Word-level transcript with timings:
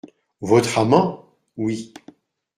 Votre 0.41 0.79
amant? 0.79 1.29
Oui. 1.57 1.93